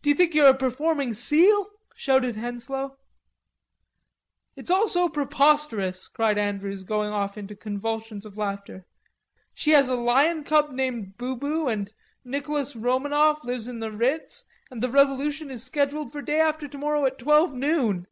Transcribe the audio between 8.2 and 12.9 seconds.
of laughter. "She has a lion cub named Bubu and Nicolas